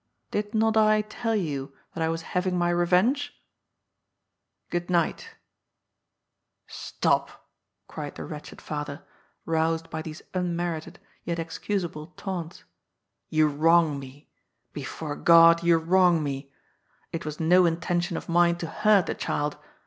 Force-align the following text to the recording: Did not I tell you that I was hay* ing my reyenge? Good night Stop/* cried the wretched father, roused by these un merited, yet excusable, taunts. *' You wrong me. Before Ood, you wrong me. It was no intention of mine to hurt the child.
Did 0.31 0.55
not 0.55 0.77
I 0.77 1.03
tell 1.03 1.35
you 1.35 1.75
that 1.93 2.01
I 2.01 2.09
was 2.09 2.23
hay* 2.23 2.41
ing 2.47 2.57
my 2.57 2.71
reyenge? 2.71 3.29
Good 4.71 4.89
night 4.89 5.35
Stop/* 6.65 7.29
cried 7.87 8.15
the 8.15 8.25
wretched 8.25 8.61
father, 8.61 9.03
roused 9.45 9.91
by 9.91 10.01
these 10.01 10.23
un 10.33 10.55
merited, 10.55 10.97
yet 11.23 11.37
excusable, 11.37 12.07
taunts. 12.17 12.63
*' 12.99 13.29
You 13.29 13.47
wrong 13.47 13.99
me. 13.99 14.27
Before 14.73 15.13
Ood, 15.15 15.61
you 15.61 15.77
wrong 15.77 16.23
me. 16.23 16.51
It 17.11 17.23
was 17.23 17.39
no 17.39 17.67
intention 17.67 18.17
of 18.17 18.27
mine 18.27 18.55
to 18.57 18.65
hurt 18.65 19.05
the 19.05 19.13
child. 19.13 19.55